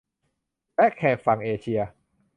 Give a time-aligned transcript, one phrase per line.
[0.75, 1.81] และแขกฝั่งเอเชีย